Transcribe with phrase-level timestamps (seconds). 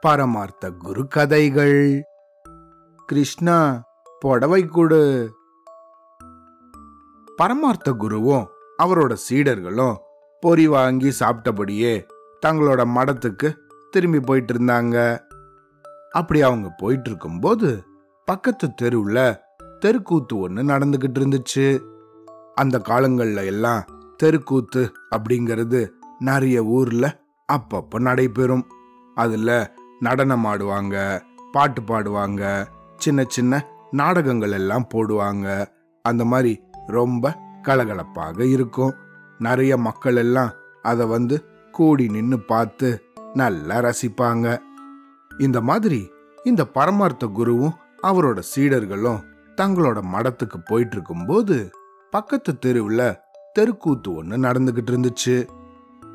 [0.00, 2.06] பரமார்த்த குரு கதைகள்
[3.06, 3.84] கிருஷ்ணா
[4.20, 5.32] புடவை கொடு.
[7.38, 8.44] பரமார்த்த குருவும்
[8.82, 9.96] அவரோட சீடர்களும்
[10.40, 12.06] பொறி வாங்கி சாப்பிட்டபடியே
[12.46, 13.48] தங்களோட மடத்துக்கு
[13.90, 14.96] திரும்பி போயிட்டு இருந்தாங்க
[16.10, 17.84] அப்படி அவங்க போயிட்டு இருக்கும்போது
[18.24, 19.18] பக்கத்து தெருவுல
[19.80, 21.66] தெருக்கூத்து ஒன்று நடந்துகிட்டு இருந்துச்சு
[22.54, 23.82] அந்த காலங்கள்ல எல்லாம்
[24.16, 25.80] தெருக்கூத்து அப்படிங்கிறது
[26.18, 27.06] நிறைய ஊர்ல
[27.52, 28.66] அப்பப்ப நடைபெறும்.
[29.14, 32.66] அதுல நடனம் ஆடுவாங்க பாட்டு பாடுவாங்க
[32.96, 35.66] சின்ன சின்ன நாடகங்கள் எல்லாம் போடுவாங்க.
[36.02, 38.94] அந்த மாதிரி ரொம்ப கலகலப்பாக இருக்கும்.
[39.38, 40.50] நிறைய மக்கள் எல்லாம்
[40.82, 43.02] அதை வந்து கூடி நின்று பார்த்து
[43.34, 44.58] நல்லா ரசிப்பாங்க.
[45.38, 46.10] இந்த மாதிரி
[46.44, 49.22] இந்த பரமார்த்த குருவும் அவரோட சீடர்களும்
[49.56, 51.70] தங்களோட மடத்துக்கு போயிட்டு இருக்கும்போது
[52.10, 53.16] பக்கத்து தெருவுல
[53.52, 55.48] தெருக்கூத்து ஒன்று நடந்துகிட்டு இருந்துச்சு.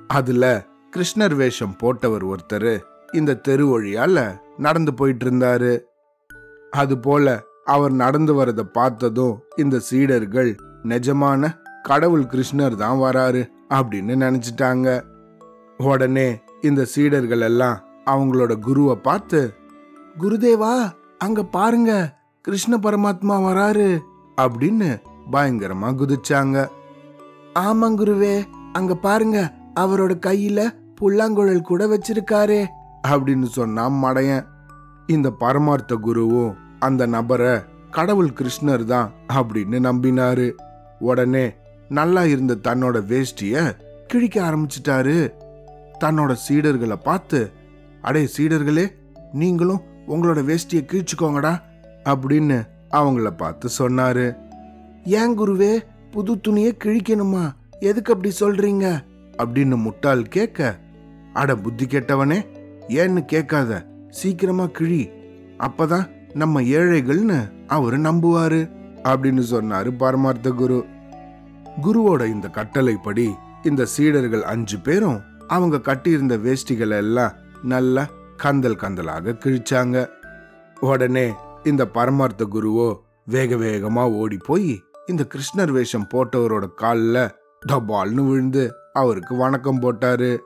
[0.08, 5.82] அதுல கிருஷ்ணர் வேஷம் போட்டவர் ஒருத்தர் இந்த தெரு வழியால நடந்து போயிட்டு இருந்தாரு
[6.72, 11.52] அதுபோல அவர் நடந்து வரத பார்த்ததும் இந்த சீடர்கள் நிஜமான
[11.84, 15.04] கடவுள் கிருஷ்ணர் தான் வராரு அப்படின்னு நினைச்சிட்டாங்க.
[15.78, 19.54] உடனே இந்த சீடர்கள் எல்லாம் அவங்களோட குருவை பார்த்து
[20.20, 24.00] குருதேவா அங்க பாருங்க கிருஷ்ண பரமாத்மா வராரு
[24.38, 24.90] அப்படின்னு
[25.32, 26.68] பயங்கரமா குதிச்சாங்க.
[27.60, 30.60] ஆமாங்க குருவே அங்க பாருங்க அவரோட கையில
[30.96, 32.62] புல்லாங்குழல் கூட வச்சிருக்காரே.
[33.08, 34.46] அப்படின்னு சொன்னான் மடையன்
[35.08, 37.60] இந்த பரமார்த்த குருவும் அந்த நபரை
[37.92, 40.48] கடவுள் கிருஷ்ணர் தான் அப்படின்னு நம்பினாரு.
[41.00, 41.46] உடனே
[41.90, 43.76] நல்லா இருந்த தன்னோட வேஷ்டிய
[44.14, 45.32] கிழிக்க ஆரம்பிச்சிட்டாரு.
[46.00, 47.52] தன்னோட சீடர்களை பார்த்து
[48.02, 48.86] அடே சீடர்களே
[49.34, 51.54] நீங்களும் உங்களோட வேஷ்டியை கிழிச்சுக்கோங்கடா
[52.04, 52.60] அப்படின்னு
[52.92, 54.36] அவங்கள பார்த்து சொன்னாரு.
[55.06, 55.74] ஏன் குருவே
[56.12, 57.52] புது துணியை கிழிக்கணுமா?
[57.80, 58.86] எதுக்கு அப்படி சொல்றீங்க?
[59.40, 60.80] அப்படின்னு முட்டாள் கேட்க
[61.34, 62.40] அட புத்தி கெட்டவனே
[62.88, 65.10] ஏன்னு கேட்காத சீக்கிரமா கிழி.
[65.58, 68.62] அப்பதான் நம்ம ஏழைகள்னு அவரு நம்புவாரு
[69.04, 70.86] அப்படின்னு சொன்னாரு பரமார்த்த குரு.
[71.82, 73.28] குருவோட இந்த கட்டளைப்படி
[73.64, 77.32] இந்த சீடர்கள் அஞ்சு பேரும் அவங்க கட்டியிருந்த வேஷ்டிகளை எல்லாம்
[77.64, 80.10] நல்லா கந்தல் கந்தலாக கிழிச்சாங்க.
[80.80, 82.90] உடனே இந்த பரமார்த்த குருவோ
[83.26, 87.30] வேக வேகமா ஓடி போய் இந்த கிருஷ்ணர் வேஷம் போட்டவரோட கால்ல
[87.68, 90.38] டபால்னு விழுந்து அவருக்கு வணக்கம் போட்டாரு.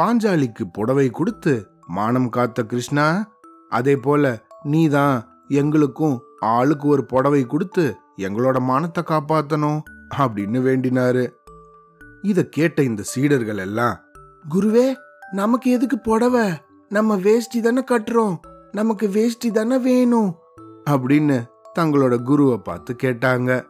[0.00, 3.32] பாஞ்சாலிக்கு புடவை கொடுத்து மானம் காத்த கிருஷ்ணா
[3.68, 5.16] அதே போல நீதான்
[5.48, 9.80] எங்களுக்கும் ஆளுக்கு ஒரு புடவை கொடுத்து எங்களோட மானத்தை காப்பாத்தணும்
[10.18, 11.24] அப்படின்னு வேண்டினாரு.
[12.22, 13.96] இத கேட்ட இந்த சீடர்கள் எல்லாம்
[14.54, 14.94] குருவே
[15.32, 16.46] நமக்கு எதுக்கு புடவை?
[16.88, 18.36] நம்ம வேஷ்டி தானே கட்டுறோம்.
[18.72, 20.34] நமக்கு வேஷ்டி தானே வேணும்
[20.90, 21.38] அப்படின்னு
[21.78, 23.66] தங்களோட குருவை பார்த்து கேட்டாங்க.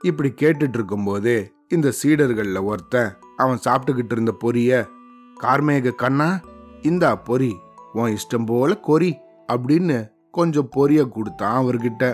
[0.00, 4.88] இப்படி கேட்டுட்டு இருக்கும்போதே இந்த சீடர்களில் ஒருத்தன் அவன் சாப்பிட்டுக்கிட்டு இருந்த பொரிய
[5.42, 6.40] கார்மேக கண்ணா
[6.82, 7.56] இந்தா பொறி
[7.92, 9.16] உன் இஷ்டம் போல கொறி
[9.52, 12.04] அப்படின்னு கொஞ்சம் பொரிய கொடுத்தான் அவர்கிட்ட.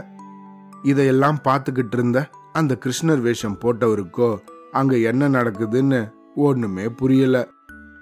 [0.82, 4.38] இதையெல்லாம் பார்த்துக்கிட்டு இருந்த அந்த கிருஷ்ணர் வேஷம் போட்டவருக்கோ
[4.72, 7.48] அங்க என்ன நடக்குதுன்னு ஒண்ணுமே புரியல.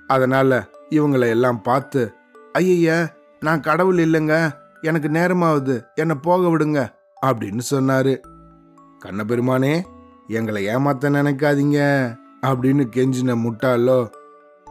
[0.07, 2.15] அதனால இவங்களை எல்லாம் பார்த்து
[2.53, 4.55] ஐய நான் கடவுள் இல்லைங்க.
[4.81, 6.81] எனக்கு நேரமாவது என்னை போக விடுங்க
[7.27, 8.15] அப்படின்னு சொன்னாரு.
[8.99, 9.75] கண்ணபெருமானே
[10.27, 11.79] எங்களை ஏமாத்த நினைக்காதீங்க
[12.47, 14.11] அப்படின்னு கெஞ்சின முட்டாளோ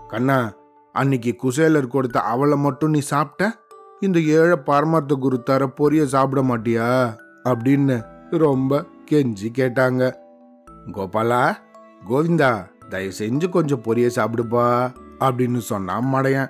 [0.08, 0.54] கண்ணா
[0.92, 3.64] அன்னைக்கு குசேலர் கொடுத்த அவளை மட்டும் நீ சாப்பிட்ட?
[4.00, 7.14] இந்த ஏழை பரமார்த்த குரு தர பொரிய சாப்பிட மாட்டியா?
[7.44, 10.14] அப்படின்னு ரொம்ப கெஞ்சி கேட்டாங்க.
[10.92, 11.56] கோபாலா
[12.10, 16.50] கோவிந்தா தயவு செஞ்சு கொஞ்சம் பொரிய சாப்பிடுப்பா அப்படின்னு சொன்னான் மடையன்.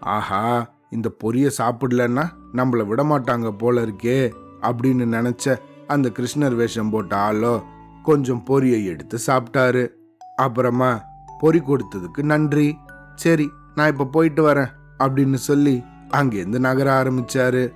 [0.00, 4.32] ஆஹா இந்த பொரிய சாப்பிடலன்னா நம்மள விட மாட்டாங்க போல இருக்கே
[4.62, 7.62] அப்படின்னு நினைச்ச அந்த கிருஷ்ணர் வேஷம் போட்ட ஆளோ
[8.08, 9.88] கொஞ்சம் பொரியை எடுத்து சாப்பிட்டாரு.
[10.36, 11.04] அப்புறமா
[11.42, 12.76] பொரி கொடுத்ததுக்கு நன்றி.
[13.14, 15.82] சரி நான் இப்ப போயிட்டு வரேன் அப்படின்னு சொல்லி
[16.14, 17.72] அங்கேருந்து நகர ஆரம்பிச்சாரு.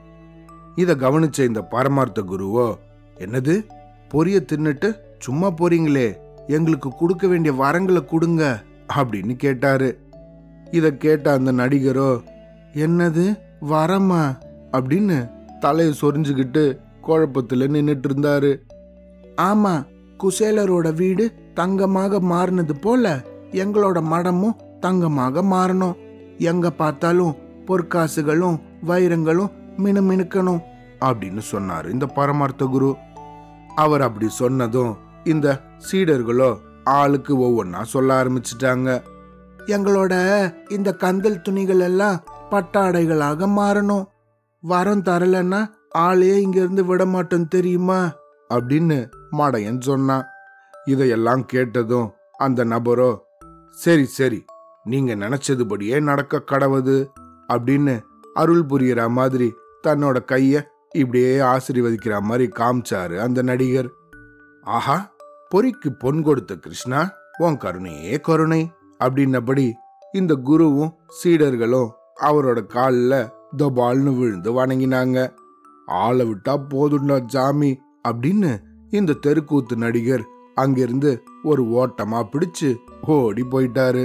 [0.75, 2.75] இதை கவனிச்ச இந்த பரமார்த்த குருவோ
[3.19, 3.66] என்னது?
[4.15, 6.16] பொரிய தின்னுட்டு சும்மா போறீங்களே?
[6.47, 8.62] எங்களுக்கு கொடுக்க வேண்டிய வரங்களை கொடுங்க
[8.94, 9.99] அப்படின்னு கேட்டாரு.
[10.70, 12.23] இதை கேட்ட அந்த நடிகரோ
[12.73, 13.38] என்னது?
[13.61, 14.38] வரமா?
[14.73, 18.61] அப்படின்னு தலையை சொரிஞ்சுக்கிட்டு குழப்பத்தில் நின்றுட்டு இருந்தாரு.
[19.37, 19.90] ஆமா
[20.20, 21.25] குசேலரோட வீடு
[21.55, 23.14] தங்கமாக மாறினது போல
[23.62, 25.97] எங்களோட மடமும் தங்கமாக மாறணும்.
[26.50, 27.37] எங்க பார்த்தாலும்
[27.67, 29.55] பொற்காசுகளும் வைரங்களும்
[29.85, 30.62] மினுமினுக்கணும்
[31.00, 32.91] அப்படின்னு சொன்னார் இந்த பரமார்த்த குரு.
[33.75, 34.93] அவர் அப்படி சொன்னதும்
[35.25, 35.49] இந்த
[35.88, 36.50] சீடர்களோ
[36.99, 38.88] ஆளுக்கு ஒவ்வொன்னா சொல்ல ஆரம்பிச்சிட்டாங்க.
[39.67, 40.14] எங்களோட
[40.69, 44.09] இந்த கந்தல் துணிகள் எல்லாம் பட்டாடைகளாக மாறணும்.
[44.61, 45.61] வரம் தரலன்னா
[45.99, 48.00] ஆளையே இங்க இருந்து விட மாட்டோம் தெரியுமா?
[48.56, 48.99] அப்படின்னு
[49.38, 50.26] மடையன் சொன்னான்.
[50.84, 52.08] இதையெல்லாம் கேட்டதும்
[52.44, 53.10] அந்த நபரோ
[53.78, 54.40] சரி சரி
[54.84, 56.96] நீங்க நினைச்சதுபடியே நடக்க கடவுது
[57.52, 57.94] அப்படின்னு
[58.40, 59.49] அருள் புரியற மாதிரி
[59.87, 60.62] தன்னோட கைய
[61.00, 63.90] இப்படியே ஆசீர்வதிக்கிற மாதிரி காமிச்சாரு அந்த நடிகர்.
[64.66, 64.96] ஆஹா
[65.49, 67.00] பொறிக்கு பொன் கொடுத்த கிருஷ்ணா
[67.44, 68.62] உன் கருணையே கருணை
[69.04, 69.66] அப்படின்னபடி
[70.12, 71.90] இந்த குருவும் சீடர்களும்
[72.28, 75.19] அவரோட காலில் தபால்னு விழுந்து வணங்கினாங்க.
[76.02, 77.70] ஆளை விட்டா போதுண்டா ஜாமி
[78.08, 78.50] அப்படின்னு
[78.90, 82.70] இந்த தெருக்கூத்து நடிகர் அங்கிருந்து ஒரு ஓட்டமா பிடிச்சு
[83.06, 84.04] ஓடி போயிட்டாரு.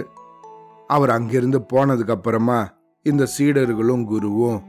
[0.87, 2.59] அவர் அங்கிருந்து போனதுக்கு அப்புறமா
[3.05, 4.59] இந்த சீடர்களும் குருவும்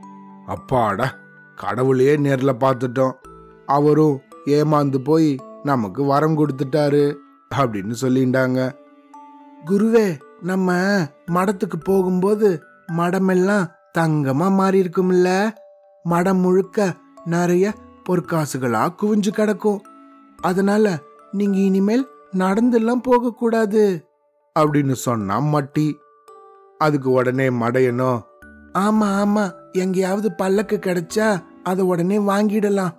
[0.47, 1.07] அப்பாடா
[1.59, 3.15] கடவுளையே நேர்ல பார்த்துட்டோம்.
[3.67, 5.31] அவரும் ஏமாந்து போய்
[5.63, 7.05] நமக்கு வரம் கொடுத்துட்டாரு
[7.55, 8.61] அப்படின்னு சொல்லிண்டாங்க
[9.67, 10.07] குருவே
[10.41, 10.73] நம்ம
[11.27, 12.49] மடத்துக்கு போகும்போது
[12.97, 13.67] மடமெல்லாம்
[13.99, 15.29] தங்கமா மாறி இருக்கும்ல
[16.03, 17.73] மடம் முழுக்க நிறைய
[18.09, 19.81] பொற்காசுகளா குவிஞ்சு கிடக்கும்.
[20.41, 20.99] அதனால
[21.33, 23.83] நீங்க இனிமேல் நடந்தெல்லாம் போக கூடாது
[24.57, 25.87] அப்படின்னு சொன்னா மட்டி.
[26.79, 28.21] அதுக்கு உடனே மடையனும்
[28.79, 31.29] ஆமா ஆமா எங்கேயாவது பல்லக்கு கிடைச்சா
[31.63, 32.95] அதை உடனே வாங்கிடலாம்.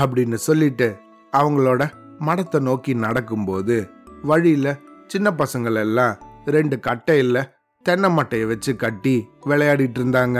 [0.00, 0.88] அப்படின்னு சொல்லிட்டு
[1.32, 1.82] அவங்களோட
[2.20, 3.76] மடத்தை நோக்கி நடக்கும்போது
[4.22, 4.76] வழியில
[5.06, 7.38] சின்ன பசங்கள் எல்லாம் ரெண்டு கட்டையில
[7.86, 9.14] தென்னை மட்டையை வச்சு கட்டி
[9.46, 10.38] விளையாடிட்டு இருந்தாங்க.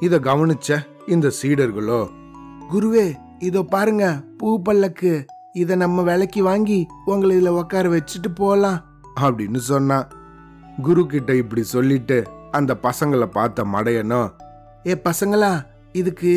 [0.00, 2.00] இதை கவனிச்ச இந்த சீடர்களோ
[2.70, 3.06] குருவே
[3.46, 4.04] இதோ பாருங்க
[4.38, 5.12] பூ பல்லக்கு.
[5.60, 6.76] இத நம்ம விலைக்கு வாங்கி
[7.10, 8.78] உங்களை இதுல உட்கார வச்சுட்டு போலாம்
[9.20, 10.06] அப்படின்னு சொன்னான்
[10.86, 12.18] குரு கிட்ட இப்படி சொல்லிட்டு
[12.58, 14.28] அந்த பசங்களை பார்த்த மடையனும்
[14.86, 15.50] ஏ பசங்களா
[16.00, 16.32] இதுக்கு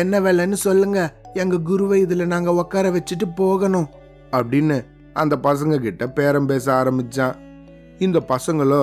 [0.00, 0.98] என்ன வேலைன்னு சொல்லுங்க.
[1.34, 3.88] எங்க குருவை இதுல நாங்க உட்கார வச்சுட்டு போகணும்.
[4.30, 4.76] அப்படின்னு
[5.22, 7.34] அந்த பசங்க கிட்ட பேரம் பேச ஆரம்பிச்சான்.
[7.98, 8.82] இந்த பசங்களோ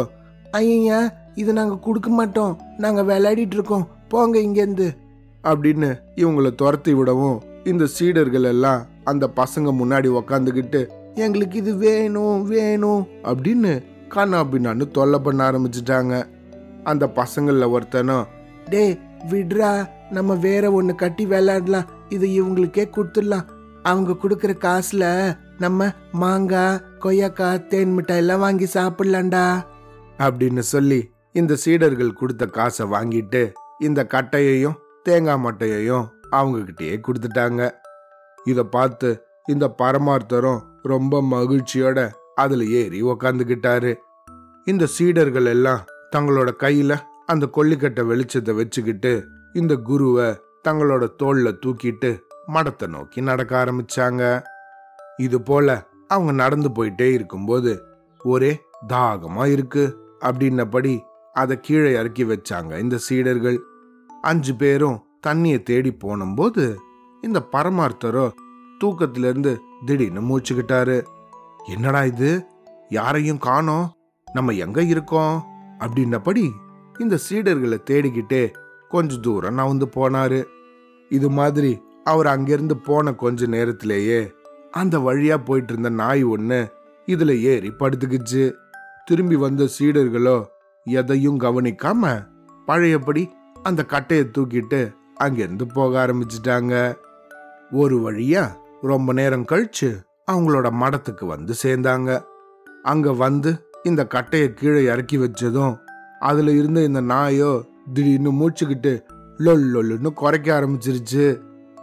[0.51, 1.00] ஐயா
[1.36, 2.54] இது நாங்க கொடுக்க மாட்டோம்.
[2.77, 3.88] நாங்க விளையாடிட்டு இருக்கோம்.
[4.07, 4.89] போங்க இங்கேருந்து
[5.44, 13.08] அப்படின்னு இவங்களை துரத்தி விடவும் இந்த சீடர்கள் எல்லாம் அந்த பசங்க முன்னாடி உக்காந்துக்கிட்டு எங்களுக்கு இது வேணும் வேணும்
[13.24, 16.28] அப்படின்னு கண்ணா பின்னான்னு தொல்லை பண்ண ஆரம்பிச்சிட்டாங்க.
[16.84, 18.26] அந்த பசங்கள்ல ஒருத்தனும்
[18.70, 18.98] டே
[19.30, 21.90] விட்ரா நம்ம வேற ஒன்று கட்டி விளையாடலாம்.
[22.10, 23.46] இது இவங்களுக்கே கொடுத்துடலாம்.
[23.84, 29.62] அவங்க கொடுக்குற காசுல நம்ம மாங்காய் கொய்யாக்காய் தேன் மிட்டாய் எல்லாம் வாங்கி சாப்பிடலாம்டா.
[30.18, 34.74] அப்படின்னு சொல்லி இந்த சீடர்கள் கொடுத்த காசை வாங்கிட்டு இந்த கட்டையையும்
[35.04, 37.62] தேங்காய் மட்டையையும் அவங்கக்கிட்டே கொடுத்துட்டாங்க.
[38.46, 39.10] இதை பார்த்து
[39.46, 42.00] இந்த பரமார்த்தரும் ரொம்ப மகிழ்ச்சியோட
[42.36, 43.92] அதில் ஏறி உக்காந்துக்கிட்டாரு.
[44.66, 45.86] இந்த சீடர்கள் எல்லாம்
[46.16, 46.96] தங்களோட கையில
[47.26, 49.14] அந்த கொல்லிக்கட்டை வெளிச்சத்தை வச்சுக்கிட்டு
[49.54, 50.28] இந்த குருவை
[50.68, 52.10] தங்களோட தோல்ல தூக்கிட்டு
[52.54, 54.24] மடத்தை நோக்கி நடக்க ஆரம்பிச்சாங்க.
[55.18, 55.68] இது போல
[56.08, 57.72] அவங்க நடந்து போயிட்டே இருக்கும்போது
[58.22, 58.52] ஒரே
[58.88, 59.84] தாகமா இருக்கு
[60.22, 60.94] அப்படின்னபடி
[61.34, 63.60] அதை கீழே இறக்கி வச்சாங்க இந்த சீடர்கள்.
[64.22, 66.80] அஞ்சு பேரும் தண்ணியை தேடி போனபோது
[67.21, 68.31] இந்த பரமார்த்தரோ
[68.77, 71.04] தூக்கத்திலிருந்து திடீர்னு மூச்சுக்கிட்டாரு.
[71.68, 72.45] என்னடா இது?
[72.89, 73.94] யாரையும் காணோம்
[74.33, 75.44] நம்ம எங்க இருக்கோம்?
[75.80, 76.51] அப்படின்னபடி
[77.00, 78.54] இந்த சீடர்களை தேடிக்கிட்டே
[78.89, 80.44] கொஞ்ச தூரம் நவுந்து போனாரு.
[81.10, 84.31] இது மாதிரி அவர் அங்கிருந்து போன கொஞ்ச நேரத்திலேயே
[84.72, 86.72] அந்த வழியா போயிட்டு இருந்த நாய் ஒண்ணு
[87.06, 88.54] இதுல ஏறி படுத்துக்கிச்சு.
[89.06, 90.45] திரும்பி வந்த சீடர்களோ
[90.83, 92.27] எதையும் கவனிக்காம
[92.65, 93.30] பழையபடி
[93.63, 96.98] அந்த கட்டையை தூக்கிட்டு அங்கேருந்து போக ஆரம்பிச்சிட்டாங்க.
[97.71, 98.44] ஒரு வழியா
[98.81, 99.89] ரொம்ப நேரம் கழிச்சு
[100.31, 102.21] அவங்களோட மடத்துக்கு வந்து சேர்ந்தாங்க.
[102.83, 103.51] அங்க வந்து
[103.83, 105.75] இந்த கட்டையை கீழே இறக்கி வச்சதும்
[106.20, 107.51] அதுல இருந்த இந்த நாயோ
[107.94, 108.94] திடீர்னு மூச்சுக்கிட்டு
[109.38, 111.25] லொல் லொல்லுன்னு குறைக்க ஆரம்பிச்சிருச்சு.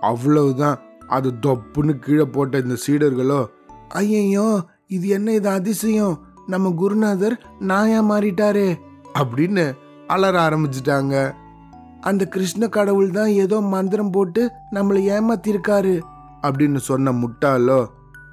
[0.00, 0.78] அவ்வளவுதான்.
[1.08, 3.40] அது தொப்புன்னு கீழே போட்ட இந்த சீடர்களோ
[3.88, 4.46] ஐயையோ
[4.86, 6.14] இது என்ன இது அதிசயம்?
[6.46, 8.68] நம்ம குருநாதர் நாயா மாறிட்டாரே
[9.18, 9.64] அப்படின்னு
[10.06, 11.14] அலற ஆரம்பிச்சிட்டாங்க.
[12.08, 15.94] அந்த கிருஷ்ண கடவுள் தான் ஏதோ மந்திரம் போட்டு நம்மளை ஏமாத்திருக்காரு.
[16.42, 17.80] அப்படின்னு சொன்ன முட்டாளோ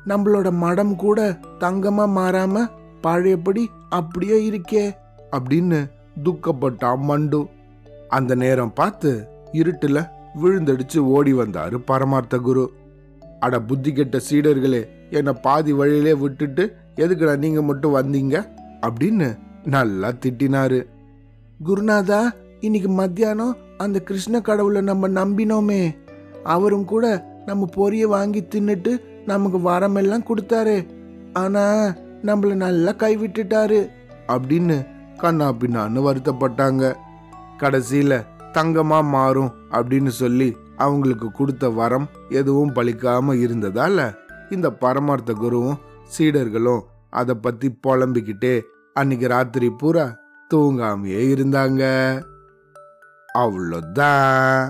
[0.08, 1.20] நம்மளோட மடம் கூட
[1.60, 2.65] தங்கமா மாறாம
[3.01, 4.86] பழையபடி அப்படியே இருக்கே
[5.32, 5.80] அப்படின்னு
[6.24, 7.39] துக்கப்பட்டான் மண்டு.
[8.10, 9.12] அந்த நேரம் பார்த்து
[9.53, 10.00] இருட்டுல
[10.42, 12.65] விழுந்தடிச்சு ஓடி வந்தாரு பரமார்த்த குரு.
[13.39, 16.63] அட புத்தி கெட்ட சீடர்களே என்னை பாதி வழியிலே விட்டுட்டு
[16.96, 18.36] எதுக்குடா நீங்க மட்டும் வந்தீங்க?
[18.82, 19.27] அப்படின்னு
[19.65, 20.80] நல்லா திட்டினாரு.
[21.65, 22.22] குருநாதா
[22.63, 25.96] இன்னைக்கு மத்தியானம் அந்த கிருஷ்ண கடவுளை நம்ம நம்பினோமே.
[26.43, 30.86] அவரும் கூட நம்ம பொரிய வாங்கி தின்னுட்டு நமக்கு வரமெல்லாம் கொடுத்தாரு.
[31.34, 33.89] ஆனா நம்மள நல்லா கைவிட்டுட்டாரு.
[34.27, 36.93] அப்படின்னு கண்ணா பின்னான்னு வருத்தப்பட்டாங்க.
[37.58, 44.15] கடைசியில தங்கமா மாறும் அப்படின்னு சொல்லி அவங்களுக்கு கொடுத்த வரம் எதுவும் பலிக்காம இருந்ததால
[44.50, 45.79] இந்த பரமார்த்த குருவும்
[46.17, 46.79] சீடர்களும்
[47.10, 48.62] அதை பத்தி புலம்பிக்கிட்டே
[48.93, 50.20] அன்னைக்கு ராத்திரி பூரா
[50.53, 52.22] தூங்காமையே இருந்தாங்க.
[53.35, 54.67] அவ்வளோதான்